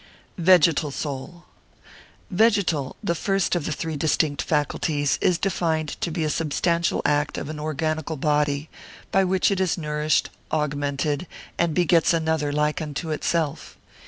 Vegetal 0.39 0.89
Soul.] 0.89 1.45
Vegetal, 2.31 2.95
the 3.03 3.13
first 3.13 3.55
of 3.55 3.65
the 3.65 3.71
three 3.71 3.95
distinct 3.95 4.41
faculties, 4.41 5.19
is 5.21 5.37
defined 5.37 5.89
to 6.01 6.09
be 6.09 6.23
a 6.23 6.29
substantial 6.31 7.03
act 7.05 7.37
of 7.37 7.49
an 7.49 7.59
organical 7.59 8.17
body, 8.17 8.67
by 9.11 9.23
which 9.23 9.51
it 9.51 9.59
is 9.59 9.77
nourished, 9.77 10.31
augmented, 10.51 11.27
and 11.59 11.75
begets 11.75 12.15
another 12.15 12.51
like 12.51 12.81
unto 12.81 13.11
itself. 13.11 13.77